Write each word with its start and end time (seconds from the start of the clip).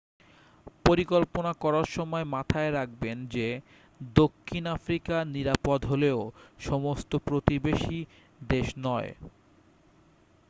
পরিকল্পনা 0.85 1.51
করার 1.63 1.87
সময় 1.91 2.25
মাথায় 2.35 2.71
রাখবেন 2.71 3.17
যে 3.29 3.47
দক্ষিণ 4.15 4.63
আফ্রিকা 4.75 5.15
নিরাপদ 5.35 5.79
হলেও 5.85 6.19
সমস্ত 6.61 7.11
প্রতিবেশী 7.27 7.99
দেশ 8.49 8.67
নয় 8.85 9.09